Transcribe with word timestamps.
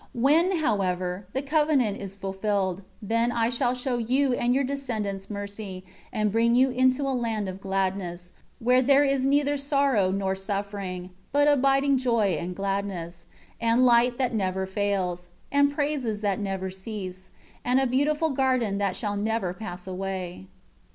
15 0.13 0.21
When, 0.23 0.51
however, 0.61 1.27
the 1.33 1.43
covenant 1.43 2.01
is 2.01 2.15
fulfilled, 2.15 2.81
then 3.03 3.29
shall 3.51 3.69
I 3.69 3.73
show 3.75 3.99
you 3.99 4.33
and 4.33 4.55
your 4.55 4.63
descendants 4.63 5.29
mercy, 5.29 5.85
and 6.11 6.31
bring 6.31 6.55
you 6.55 6.71
into 6.71 7.03
a 7.03 7.13
land 7.13 7.47
of 7.47 7.61
gladness, 7.61 8.31
where 8.57 8.81
there 8.81 9.03
is 9.03 9.27
neither 9.27 9.57
sorrow 9.57 10.09
nor 10.09 10.33
suffering; 10.33 11.11
but 11.31 11.47
abiding 11.47 11.99
joy 11.99 12.29
and 12.39 12.55
gladness, 12.55 13.27
and 13.59 13.85
light 13.85 14.17
that 14.17 14.33
never 14.33 14.65
fails, 14.65 15.27
and 15.51 15.71
praises 15.71 16.21
that 16.21 16.39
never 16.39 16.71
cease; 16.71 17.29
and 17.63 17.79
a 17.79 17.85
beautiful 17.85 18.31
garden 18.31 18.79
that 18.79 18.95
shall 18.95 19.15
never 19.15 19.53
pass 19.53 19.85
away." 19.85 20.47